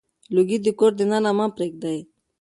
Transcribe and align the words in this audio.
لوګي 0.33 0.57
د 0.65 0.67
کور 0.79 0.91
دننه 0.99 1.31
مه 1.37 1.45
پرېږدئ. 1.55 1.99